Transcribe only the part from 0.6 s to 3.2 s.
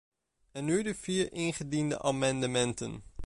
nu de vier ingediende amendementen.